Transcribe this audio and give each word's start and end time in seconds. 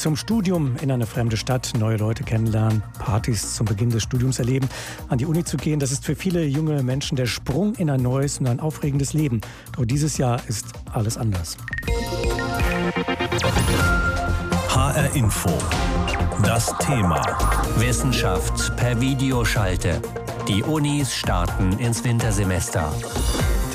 zum 0.00 0.16
Studium 0.16 0.76
in 0.80 0.90
eine 0.90 1.06
fremde 1.06 1.36
Stadt, 1.36 1.72
neue 1.78 1.98
Leute 1.98 2.24
kennenlernen, 2.24 2.82
Partys 2.98 3.54
zum 3.54 3.66
Beginn 3.66 3.90
des 3.90 4.02
Studiums 4.02 4.38
erleben, 4.38 4.66
an 5.08 5.18
die 5.18 5.26
Uni 5.26 5.44
zu 5.44 5.58
gehen, 5.58 5.78
das 5.78 5.92
ist 5.92 6.06
für 6.06 6.16
viele 6.16 6.44
junge 6.44 6.82
Menschen 6.82 7.16
der 7.16 7.26
Sprung 7.26 7.74
in 7.74 7.90
ein 7.90 8.00
neues 8.00 8.38
und 8.38 8.46
ein 8.46 8.60
aufregendes 8.60 9.12
Leben. 9.12 9.42
Doch 9.76 9.84
dieses 9.84 10.16
Jahr 10.16 10.40
ist 10.48 10.66
alles 10.92 11.18
anders. 11.18 11.58
HR 14.70 15.14
Info. 15.14 15.50
Das 16.44 16.74
Thema. 16.78 17.20
Wissenschaft 17.76 18.74
per 18.76 18.98
Videoschalte. 19.00 20.00
Die 20.48 20.62
Unis 20.62 21.14
starten 21.14 21.78
ins 21.78 22.04
Wintersemester. 22.04 22.92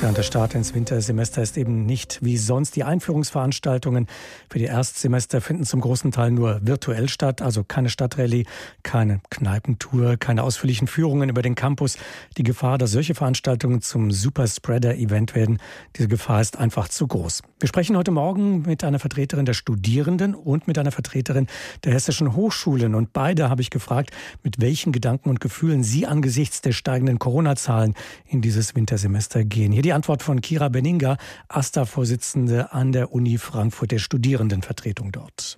Und 0.02 0.16
der 0.16 0.22
Start 0.22 0.54
ins 0.54 0.74
Wintersemester 0.74 1.42
ist 1.42 1.56
eben 1.56 1.86
nicht 1.86 2.18
wie 2.22 2.36
sonst. 2.36 2.76
Die 2.76 2.84
Einführungsveranstaltungen 2.84 4.06
für 4.48 4.58
die 4.58 4.66
Erstsemester 4.66 5.40
finden 5.40 5.64
zum 5.64 5.80
großen 5.80 6.12
Teil 6.12 6.30
nur 6.30 6.60
virtuell 6.62 7.08
statt, 7.08 7.40
also 7.40 7.64
keine 7.64 7.88
Stadtrallye, 7.88 8.44
keine 8.82 9.20
Kneipentour, 9.30 10.16
keine 10.16 10.42
ausführlichen 10.42 10.86
Führungen 10.86 11.30
über 11.30 11.42
den 11.42 11.54
Campus. 11.54 11.96
Die 12.36 12.42
Gefahr, 12.42 12.78
dass 12.78 12.92
solche 12.92 13.14
Veranstaltungen 13.14 13.80
zum 13.80 14.10
Superspreader-Event 14.10 15.34
werden, 15.34 15.58
diese 15.96 16.08
Gefahr 16.08 16.40
ist 16.40 16.58
einfach 16.58 16.88
zu 16.88 17.06
groß. 17.06 17.42
Wir 17.58 17.68
sprechen 17.68 17.96
heute 17.96 18.10
Morgen 18.10 18.62
mit 18.62 18.84
einer 18.84 18.98
Vertreterin 18.98 19.46
der 19.46 19.54
Studierenden 19.54 20.34
und 20.34 20.68
mit 20.68 20.78
einer 20.78 20.92
Vertreterin 20.92 21.46
der 21.84 21.94
hessischen 21.94 22.36
Hochschulen. 22.36 22.94
Und 22.94 23.12
beide 23.12 23.48
habe 23.48 23.62
ich 23.62 23.70
gefragt, 23.70 24.10
mit 24.42 24.60
welchen 24.60 24.92
Gedanken 24.92 25.30
und 25.30 25.40
Gefühlen 25.40 25.82
sie 25.82 26.06
angesichts 26.06 26.55
der 26.60 26.72
steigenden 26.72 27.18
Corona-Zahlen 27.18 27.94
in 28.26 28.40
dieses 28.40 28.74
Wintersemester 28.74 29.44
gehen. 29.44 29.72
Hier 29.72 29.82
die 29.82 29.92
Antwort 29.92 30.22
von 30.22 30.40
Kira 30.40 30.68
Beninga, 30.68 31.16
AStA-Vorsitzende 31.48 32.72
an 32.72 32.92
der 32.92 33.12
Uni 33.12 33.38
Frankfurt, 33.38 33.90
der 33.90 33.98
Studierendenvertretung 33.98 35.12
dort. 35.12 35.56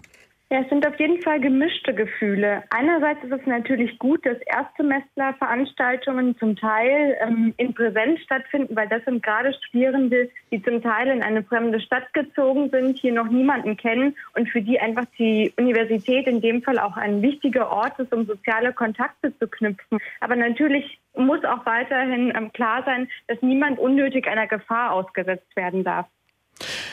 Ja, 0.51 0.61
es 0.63 0.69
sind 0.71 0.87
auf 0.87 0.99
jeden 0.99 1.21
Fall 1.21 1.41
gemischte 1.41 1.93
Gefühle. 1.93 2.63
Einerseits 2.71 3.23
ist 3.23 3.33
es 3.33 3.47
natürlich 3.47 3.99
gut, 3.99 4.25
dass 4.25 4.39
Erstsemester-Veranstaltungen 4.47 6.39
zum 6.39 6.57
Teil 6.57 7.19
ähm, 7.21 7.53
in 7.59 7.75
Präsenz 7.75 8.21
stattfinden, 8.21 8.75
weil 8.75 8.89
das 8.89 9.05
sind 9.05 9.23
gerade 9.23 9.53
Studierende, 9.53 10.31
die 10.51 10.63
zum 10.63 10.81
Teil 10.81 11.09
in 11.09 11.23
eine 11.23 11.43
fremde 11.43 11.83
Stadt 11.83 12.15
gezogen 12.15 12.71
sind, 12.71 12.97
hier 12.97 13.13
noch 13.13 13.29
niemanden 13.29 13.77
kennen 13.77 14.17
und 14.37 14.49
für 14.49 14.63
die 14.63 14.81
einfach 14.81 15.05
die 15.19 15.53
Universität 15.59 16.27
in 16.27 16.41
dem 16.41 16.63
Fall 16.63 16.79
auch 16.79 16.97
ein 16.97 17.21
wichtiger 17.21 17.71
Ort 17.71 17.99
ist, 17.99 18.15
um 18.15 18.25
soziale 18.25 18.73
Kontakte 18.73 19.37
zu 19.39 19.49
knüpfen. 19.49 19.99
Aber 20.21 20.35
natürlich 20.35 20.99
muss 21.15 21.45
auch 21.45 21.67
weiterhin 21.67 22.33
ähm, 22.35 22.55
klar 22.55 22.85
sein, 22.87 23.07
dass 23.27 23.43
niemand 23.43 23.79
unnötig 23.79 24.27
einer 24.27 24.47
Gefahr 24.47 24.93
ausgesetzt 24.93 25.55
werden 25.57 25.85
darf. 25.85 26.07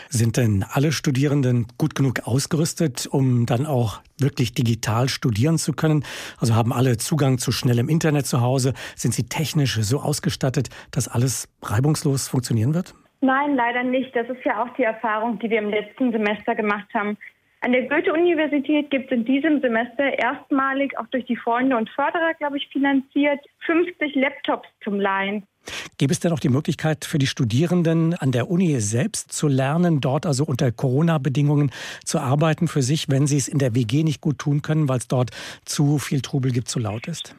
Sind 0.10 0.38
denn 0.38 0.66
alle 0.70 0.92
Studierenden 0.92 1.68
gut 1.78 1.96
genug 1.96 2.28
ausgerüstet, 2.28 3.08
um 3.08 3.46
dann 3.46 3.66
auch 3.66 4.02
wirklich 4.20 4.54
digital 4.54 5.10
studieren 5.10 5.58
zu 5.58 5.74
können? 5.74 6.04
Also 6.40 6.56
haben 6.56 6.72
alle 6.72 6.98
Zugang 6.98 7.38
zu 7.38 7.52
schnellem 7.52 7.90
Internet 7.90 8.26
zu 8.26 8.42
Hause? 8.42 8.74
Sind 8.96 9.14
sie 9.14 9.24
technisch 9.24 9.76
so 9.82 10.00
ausgestattet, 10.00 10.70
dass 10.92 11.08
alles 11.08 11.48
reibungslos 11.62 12.28
funktionieren 12.28 12.74
wird? 12.74 12.94
Nein, 13.22 13.56
leider 13.56 13.84
nicht. 13.84 14.16
Das 14.16 14.30
ist 14.30 14.44
ja 14.46 14.64
auch 14.64 14.74
die 14.76 14.84
Erfahrung, 14.84 15.40
die 15.40 15.50
wir 15.50 15.60
im 15.60 15.70
letzten 15.70 16.12
Semester 16.12 16.56
gemacht 16.56 16.88
haben. 16.94 17.18
An 17.62 17.72
der 17.72 17.88
Goethe-Universität 17.88 18.92
gibt 18.92 19.12
es 19.12 19.18
in 19.18 19.26
diesem 19.26 19.60
Semester 19.60 20.20
erstmalig, 20.20 20.96
auch 21.00 21.08
durch 21.08 21.26
die 21.26 21.36
Freunde 21.36 21.76
und 21.76 21.90
Förderer, 21.90 22.36
glaube 22.38 22.58
ich, 22.58 22.68
finanziert, 22.68 23.40
50 23.66 24.14
Laptops 24.14 24.70
zum 24.84 25.00
Leihen. 25.00 25.48
Gäbe 25.98 26.12
es 26.12 26.20
denn 26.20 26.34
auch 26.34 26.40
die 26.40 26.50
Möglichkeit 26.50 27.06
für 27.06 27.18
die 27.18 27.28
Studierenden 27.28 28.14
an 28.16 28.32
der 28.32 28.50
Uni 28.50 28.80
selbst 28.82 29.32
zu 29.32 29.48
lernen, 29.48 30.02
dort 30.02 30.26
also 30.26 30.44
unter 30.44 30.72
Corona-Bedingungen 30.72 31.72
zu 32.04 32.20
arbeiten 32.20 32.68
für 32.68 32.82
sich, 32.82 33.10
wenn 33.10 33.28
sie 33.28 33.38
es 33.38 33.48
in 33.48 33.60
der 33.60 33.76
WG 33.76 34.04
nicht 34.04 34.20
gut 34.20 34.40
tun 34.40 34.62
können, 34.62 34.90
weil 34.90 34.98
es 34.98 35.08
dort 35.08 35.32
zu 35.64 35.98
viel 35.98 36.22
Trubel 36.22 36.52
gibt, 36.52 36.68
zu 36.68 36.80
laut 36.80 37.08
ist? 37.08 37.36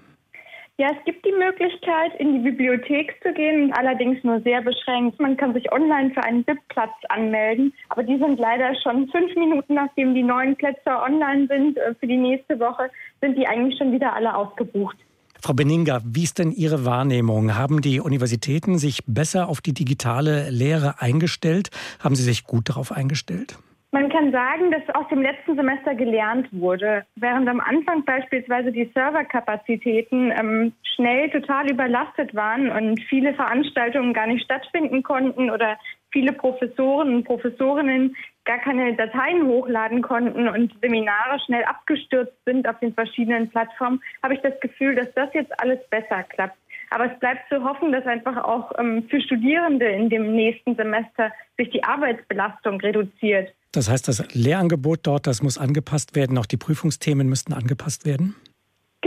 Ja, 0.79 0.89
es 0.91 1.05
gibt 1.07 1.25
die 1.25 1.33
Möglichkeit, 1.33 2.15
in 2.19 2.35
die 2.35 2.51
Bibliothek 2.51 3.15
zu 3.23 3.33
gehen, 3.33 3.73
allerdings 3.73 4.23
nur 4.23 4.43
sehr 4.43 4.61
beschränkt. 4.61 5.19
Man 5.19 5.39
kann 5.39 5.55
sich 5.55 5.73
online 5.73 6.11
für 6.11 6.23
einen 6.23 6.45
BIP-Platz 6.45 6.93
anmelden, 7.09 7.73
aber 7.89 8.03
die 8.03 8.19
sind 8.19 8.39
leider 8.39 8.75
schon 8.83 9.09
fünf 9.09 9.35
Minuten, 9.37 9.73
nachdem 9.73 10.15
die 10.15 10.23
neuen 10.23 10.55
Plätze 10.55 10.91
online 10.91 11.47
sind 11.47 11.79
äh, 11.79 11.95
für 11.95 12.07
die 12.07 12.19
nächste 12.19 12.61
Woche, 12.61 12.91
sind 13.23 13.39
die 13.39 13.47
eigentlich 13.47 13.79
schon 13.79 13.91
wieder 13.93 14.13
alle 14.13 14.37
ausgebucht. 14.37 14.99
Frau 15.47 15.55
Beninga, 15.55 16.01
wie 16.05 16.25
ist 16.25 16.41
denn 16.41 16.51
Ihre 16.51 16.85
Wahrnehmung? 16.85 17.57
Haben 17.57 17.81
die 17.81 18.01
Universitäten 18.01 18.79
sich 18.79 19.05
besser 19.07 19.49
auf 19.49 19.61
die 19.61 19.73
digitale 19.73 20.51
Lehre 20.51 20.97
eingestellt? 20.99 21.71
Haben 22.03 22.17
sie 22.17 22.25
sich 22.25 22.43
gut 22.43 22.69
darauf 22.69 22.91
eingestellt? 22.91 23.57
Man 23.93 24.09
kann 24.09 24.33
sagen, 24.33 24.73
dass 24.73 24.93
aus 24.97 25.09
dem 25.09 25.23
letzten 25.23 25.55
Semester 25.55 25.95
gelernt 25.95 26.49
wurde. 26.51 27.07
Während 27.15 27.49
am 27.49 27.61
Anfang 27.61 28.05
beispielsweise 28.05 28.73
die 28.73 28.91
Serverkapazitäten 28.93 30.33
ähm, 30.37 30.73
schnell 30.97 31.31
total 31.31 31.71
überlastet 31.71 32.35
waren 32.35 32.69
und 32.69 33.01
viele 33.09 33.33
Veranstaltungen 33.33 34.15
gar 34.15 34.27
nicht 34.27 34.45
stattfinden 34.45 35.05
konnten 35.05 35.49
oder 35.49 35.79
viele 36.17 36.33
Professoren 36.33 37.17
und 37.17 37.25
Professorinnen 37.25 38.17
gar 38.47 38.57
keine 38.57 38.97
Dateien 38.97 39.47
hochladen 39.47 40.01
konnten 40.01 40.49
und 40.49 40.73
Seminare 40.81 41.39
schnell 41.45 41.63
abgestürzt 41.65 42.33
sind 42.47 42.67
auf 42.67 42.79
den 42.79 42.95
verschiedenen 42.95 43.51
Plattformen, 43.51 44.01
habe 44.23 44.33
ich 44.33 44.41
das 44.41 44.59
Gefühl, 44.61 44.95
dass 44.95 45.13
das 45.15 45.29
jetzt 45.35 45.53
alles 45.61 45.79
besser 45.91 46.23
klappt. 46.23 46.57
Aber 46.89 47.13
es 47.13 47.19
bleibt 47.19 47.47
zu 47.51 47.63
hoffen, 47.63 47.93
dass 47.93 48.07
einfach 48.07 48.43
auch 48.43 48.73
ähm, 48.79 49.05
für 49.11 49.21
Studierende 49.21 49.85
in 49.85 50.09
dem 50.09 50.35
nächsten 50.35 50.75
Semester 50.75 51.33
sich 51.59 51.69
die 51.69 51.85
Arbeitsbelastung 51.85 52.81
reduziert. 52.81 53.53
Das 53.73 53.91
heißt, 53.91 54.09
das 54.09 54.25
Lehrangebot 54.35 55.01
dort, 55.03 55.27
das 55.27 55.43
muss 55.43 55.59
angepasst 55.59 56.17
werden, 56.17 56.39
auch 56.39 56.47
die 56.47 56.57
Prüfungsthemen 56.57 57.29
müssten 57.29 57.53
angepasst 57.53 58.07
werden? 58.07 58.37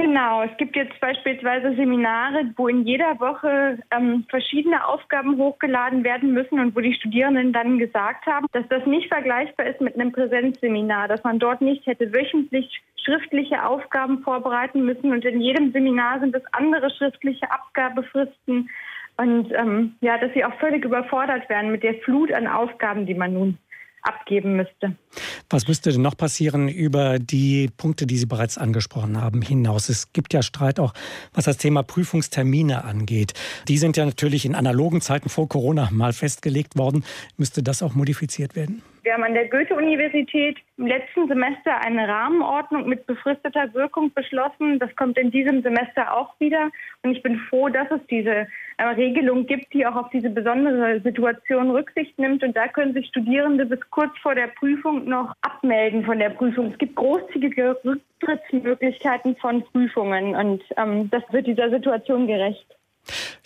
Genau, 0.02 0.44
es 0.44 0.56
gibt 0.56 0.78
jetzt 0.78 0.98
beispielsweise 1.02 1.76
Seminare, 1.76 2.46
wo 2.56 2.70
in 2.70 2.88
jeder 2.88 3.20
Woche 3.20 3.80
ähm, 3.92 4.26
verschiedene 4.30 4.88
Aufgaben 4.88 5.36
hochgeladen 5.38 6.06
werden 6.06 6.32
müssen 6.32 6.58
und 6.58 6.74
wo 6.74 6.80
die 6.80 6.94
Studierenden 6.94 7.52
dann 7.52 7.78
gesagt 7.78 8.26
haben, 8.26 8.48
dass 8.54 8.66
das 8.70 8.86
nicht 8.86 9.10
vergleichbar 9.10 9.66
ist 9.66 9.82
mit 9.82 9.96
einem 9.96 10.14
Präsenzseminar, 10.14 11.10
dass 11.10 11.22
man 11.26 11.38
dort 11.38 11.60
nicht 11.60 11.86
hätte 11.86 12.14
wöchentlich 12.14 12.82
schriftliche 13.04 13.66
Aufgaben 13.66 14.20
vorbereiten 14.20 14.86
müssen 14.86 15.12
und 15.12 15.26
in 15.26 15.42
jedem 15.42 15.74
Seminar 15.74 16.22
sind 16.22 16.34
es 16.34 16.44
andere 16.54 16.90
schriftliche 16.92 17.52
Abgabefristen 17.52 18.70
und 19.18 19.52
ähm, 19.52 19.96
ja, 20.00 20.18
dass 20.18 20.32
sie 20.34 20.46
auch 20.46 20.54
völlig 20.62 20.86
überfordert 20.86 21.50
werden 21.50 21.74
mit 21.74 21.84
der 21.84 21.96
Flut 21.96 22.32
an 22.32 22.48
Aufgaben, 22.48 23.06
die 23.06 23.16
man 23.16 23.34
nun 23.34 23.58
abgeben 24.02 24.56
müsste. 24.56 24.96
Was 25.50 25.68
müsste 25.68 25.92
denn 25.92 26.02
noch 26.02 26.16
passieren 26.16 26.70
über 26.70 27.20
die 27.20 27.70
Punkte, 27.76 28.06
die 28.06 28.18
Sie 28.18 28.26
bereits 28.26 28.58
angesprochen 28.58 29.20
haben, 29.20 29.42
hinaus? 29.42 29.90
Es 29.90 30.14
gibt 30.14 30.34
ja 30.34 30.42
Streit 30.42 30.80
auch, 30.80 30.94
was 31.34 31.46
das 31.46 31.58
Thema 31.58 31.84
Prüfungstermine 31.84 32.84
angeht. 32.84 33.34
Die 33.68 33.78
sind 33.78 33.98
ja 33.98 34.06
natürlich 34.06 34.46
in 34.46 34.56
analogen 34.56 35.02
Zeiten 35.02 35.30
vor 35.30 35.50
Corona 35.50 35.90
mal 35.92 36.14
festgelegt 36.14 36.78
worden. 36.78 37.04
Müsste 37.38 37.64
das 37.64 37.82
auch 37.82 37.94
modifiziert 37.94 38.56
werden? 38.56 38.82
Wir 39.10 39.16
haben 39.16 39.24
an 39.24 39.34
der 39.34 39.50
Goethe-Universität 39.50 40.60
im 40.78 40.86
letzten 40.86 41.28
Semester 41.28 41.82
eine 41.84 42.08
Rahmenordnung 42.08 42.88
mit 42.88 43.08
befristeter 43.08 43.74
Wirkung 43.74 44.14
beschlossen. 44.14 44.78
Das 44.78 44.96
kommt 44.96 45.18
in 45.18 45.32
diesem 45.32 45.64
Semester 45.64 46.16
auch 46.16 46.40
wieder. 46.40 46.70
Und 47.02 47.14
ich 47.14 47.24
bin 47.24 47.40
froh, 47.50 47.70
dass 47.70 47.90
es 47.90 48.06
diese 48.08 48.48
äh, 48.78 48.84
Regelung 48.84 49.48
gibt, 49.48 49.74
die 49.74 49.88
auch 49.88 49.96
auf 49.96 50.12
diese 50.12 50.30
besondere 50.30 51.02
Situation 51.02 51.72
Rücksicht 51.72 52.20
nimmt. 52.20 52.44
Und 52.44 52.56
da 52.56 52.68
können 52.68 52.94
sich 52.94 53.08
Studierende 53.08 53.66
bis 53.66 53.80
kurz 53.90 54.16
vor 54.20 54.36
der 54.36 54.46
Prüfung 54.46 55.06
noch 55.06 55.34
abmelden 55.42 56.06
von 56.06 56.20
der 56.20 56.30
Prüfung. 56.30 56.68
Es 56.72 56.78
gibt 56.78 56.96
großzügige 56.96 57.80
Rücktrittsmöglichkeiten 57.84 59.38
von 59.38 59.64
Prüfungen. 59.72 60.36
Und 60.36 60.62
ähm, 60.78 61.10
das 61.10 61.24
wird 61.32 61.48
dieser 61.48 61.72
Situation 61.72 62.28
gerecht. 62.28 62.79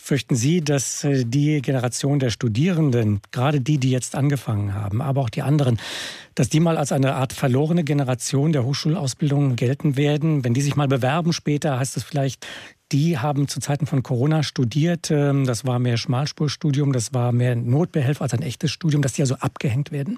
Fürchten 0.05 0.35
Sie, 0.35 0.59
dass 0.59 1.05
äh, 1.05 1.23
die 1.23 1.61
Generation 1.61 2.19
der 2.19 2.29
Studierenden, 2.29 3.21
gerade 3.31 3.61
die, 3.61 3.77
die 3.77 3.89
jetzt 3.89 4.15
angefangen 4.15 4.73
haben, 4.73 5.01
aber 5.01 5.21
auch 5.21 5.29
die 5.29 5.43
anderen, 5.43 5.79
dass 6.35 6.49
die 6.49 6.59
mal 6.59 6.75
als 6.75 6.91
eine 6.91 7.15
Art 7.15 7.31
verlorene 7.31 7.85
Generation 7.85 8.51
der 8.51 8.65
Hochschulausbildung 8.65 9.55
gelten 9.55 9.95
werden? 9.95 10.43
Wenn 10.43 10.53
die 10.53 10.61
sich 10.61 10.75
mal 10.75 10.89
bewerben 10.89 11.31
später, 11.31 11.79
heißt 11.79 11.95
es 11.95 12.03
vielleicht, 12.03 12.45
die 12.91 13.17
haben 13.17 13.47
zu 13.47 13.61
Zeiten 13.61 13.85
von 13.85 14.03
Corona 14.03 14.43
studiert. 14.43 15.09
Ähm, 15.09 15.45
das 15.45 15.65
war 15.65 15.79
mehr 15.79 15.95
Schmalspurstudium, 15.95 16.91
das 16.91 17.13
war 17.13 17.31
mehr 17.31 17.55
Notbehelf 17.55 18.21
als 18.21 18.33
ein 18.33 18.41
echtes 18.41 18.71
Studium, 18.71 19.01
dass 19.01 19.13
die 19.13 19.21
also 19.21 19.35
abgehängt 19.35 19.93
werden? 19.93 20.17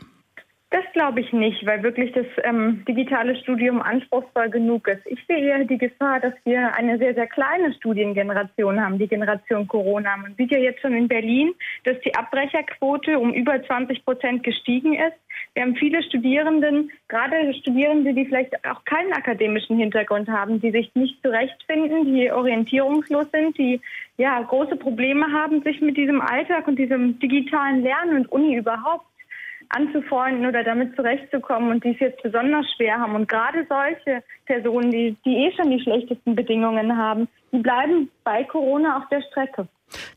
Glaube 0.96 1.20
ich 1.20 1.34
nicht, 1.34 1.66
weil 1.66 1.84
wirklich 1.84 2.14
das 2.14 2.26
ähm, 2.46 2.86
digitale 2.88 3.36
Studium 3.36 3.82
anspruchsvoll 3.82 4.50
genug 4.50 4.88
ist. 4.88 5.06
Ich 5.08 5.20
sehe 5.28 5.40
eher 5.40 5.66
die 5.66 5.78
Gefahr, 5.78 6.22
dass 6.22 6.34
wir 6.46 6.74
eine 6.74 6.98
sehr, 6.98 7.14
sehr 7.14 7.28
kleine 7.28 7.74
Studiengeneration 7.74 8.80
haben, 8.80 8.98
die 8.98 9.10
Generation 9.10 9.68
Corona. 9.68 10.16
Man 10.16 10.36
sieht 10.36 10.52
ja 10.52 10.58
jetzt 10.58 10.80
schon 10.80 10.94
in 10.94 11.10
Berlin, 11.10 11.54
dass 11.84 12.00
die 12.00 12.16
Abbrecherquote 12.16 13.20
um 13.20 13.34
über 13.34 13.62
20 13.62 14.06
Prozent 14.06 14.44
gestiegen 14.44 14.94
ist. 14.94 15.18
Wir 15.54 15.64
haben 15.64 15.76
viele 15.76 16.02
Studierenden, 16.02 16.90
gerade 17.10 17.54
Studierende, 17.56 18.14
die 18.14 18.28
vielleicht 18.28 18.54
auch 18.66 18.86
keinen 18.86 19.12
akademischen 19.12 19.78
Hintergrund 19.78 20.30
haben, 20.30 20.62
die 20.62 20.72
sich 20.72 20.96
nicht 20.96 21.22
zurechtfinden, 21.22 22.06
die 22.06 22.32
orientierungslos 22.32 23.30
sind, 23.32 23.58
die 23.58 23.82
ja 24.16 24.42
große 24.42 24.78
Probleme 24.78 25.26
haben, 25.34 25.62
sich 25.62 25.82
mit 25.82 25.98
diesem 25.98 26.22
Alltag 26.22 26.70
und 26.70 26.80
diesem 26.80 27.20
digitalen 27.20 27.84
Lernen 27.84 28.16
und 28.16 28.32
Uni 28.32 28.56
überhaupt 28.56 29.06
anzufreunden 29.70 30.46
oder 30.46 30.64
damit 30.64 30.96
zurechtzukommen 30.96 31.72
und 31.72 31.84
die 31.84 31.92
es 31.92 32.00
jetzt 32.00 32.24
besonders 32.24 32.66
schwer 32.76 33.00
haben. 33.00 33.16
Und 33.16 33.28
gerade 33.28 33.66
solche 33.70 34.24
Personen, 34.46 34.92
die, 34.92 35.16
die 35.26 35.36
eh 35.36 35.52
schon 35.56 35.70
die 35.70 35.82
schlechtesten 35.82 36.36
Bedingungen 36.36 36.96
haben, 36.98 37.28
die 37.52 37.60
bleiben 37.60 38.10
bei 38.24 38.44
Corona 38.44 38.98
auf 38.98 39.10
der 39.10 39.22
Strecke. 39.22 39.68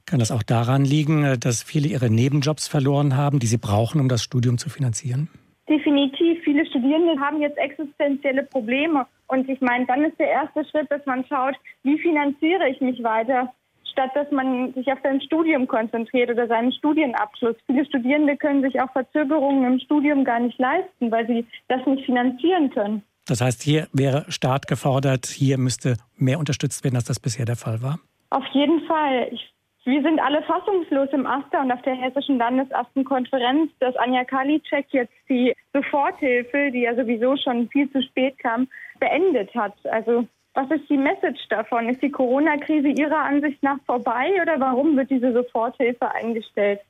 Kann 0.06 0.18
das 0.18 0.30
auch 0.30 0.42
daran 0.42 0.84
liegen, 0.84 1.24
äh, 1.24 1.38
dass 1.38 1.62
viele 1.62 1.88
ihre 1.88 2.10
Nebenjobs 2.10 2.68
verloren 2.68 3.16
haben, 3.16 3.38
die 3.38 3.46
sie 3.46 3.58
brauchen, 3.58 4.00
um 4.00 4.08
das 4.08 4.22
Studium 4.22 4.58
zu 4.58 4.70
finanzieren? 4.70 5.28
Definitiv. 5.68 6.42
Viele 6.44 6.64
Studierende 6.66 7.20
haben 7.20 7.40
jetzt 7.42 7.58
existenzielle 7.58 8.44
Probleme. 8.44 9.06
Und 9.26 9.48
ich 9.48 9.60
meine, 9.60 9.84
dann 9.84 10.04
ist 10.04 10.18
der 10.18 10.30
erste 10.30 10.64
Schritt, 10.64 10.90
dass 10.90 11.04
man 11.04 11.24
schaut, 11.26 11.54
wie 11.82 11.98
finanziere 11.98 12.68
ich 12.70 12.80
mich 12.80 13.02
weiter, 13.02 13.52
statt 13.98 14.10
dass 14.14 14.30
man 14.30 14.72
sich 14.74 14.90
auf 14.92 14.98
sein 15.02 15.20
Studium 15.20 15.66
konzentriert 15.66 16.30
oder 16.30 16.46
seinen 16.46 16.72
Studienabschluss. 16.72 17.56
Viele 17.66 17.84
Studierende 17.84 18.36
können 18.36 18.62
sich 18.62 18.80
auch 18.80 18.90
Verzögerungen 18.92 19.64
im 19.64 19.80
Studium 19.80 20.24
gar 20.24 20.38
nicht 20.38 20.58
leisten, 20.58 21.10
weil 21.10 21.26
sie 21.26 21.44
das 21.66 21.84
nicht 21.86 22.04
finanzieren 22.04 22.70
können. 22.70 23.02
Das 23.26 23.40
heißt, 23.40 23.62
hier 23.62 23.88
wäre 23.92 24.24
Staat 24.28 24.68
gefordert, 24.68 25.26
hier 25.26 25.58
müsste 25.58 25.96
mehr 26.16 26.38
unterstützt 26.38 26.84
werden, 26.84 26.96
als 26.96 27.04
das 27.04 27.20
bisher 27.20 27.44
der 27.44 27.56
Fall 27.56 27.82
war? 27.82 27.98
Auf 28.30 28.46
jeden 28.52 28.86
Fall. 28.86 29.28
Ich 29.32 29.52
wir 29.84 30.02
sind 30.02 30.20
alle 30.20 30.42
fassungslos 30.42 31.08
im 31.12 31.26
AStA 31.26 31.62
und 31.62 31.72
auf 31.72 31.80
der 31.80 31.94
Hessischen 31.94 32.36
Landesastenkonferenz, 32.36 33.72
dass 33.80 33.96
Anja 33.96 34.22
Karliczek 34.22 34.84
jetzt 34.90 35.14
die 35.30 35.54
Soforthilfe, 35.72 36.70
die 36.70 36.82
ja 36.82 36.94
sowieso 36.94 37.38
schon 37.38 37.70
viel 37.70 37.90
zu 37.90 38.02
spät 38.02 38.38
kam, 38.38 38.68
beendet 39.00 39.54
hat. 39.54 39.72
Also 39.86 40.26
was 40.58 40.68
ist 40.72 40.90
die 40.90 40.96
Message 40.96 41.46
davon? 41.50 41.88
Ist 41.88 42.02
die 42.02 42.10
Corona-Krise 42.10 42.88
Ihrer 42.88 43.18
Ansicht 43.18 43.62
nach 43.62 43.78
vorbei 43.86 44.42
oder 44.42 44.58
warum 44.58 44.96
wird 44.96 45.08
diese 45.08 45.32
Soforthilfe 45.32 46.10
eingestellt? 46.12 46.80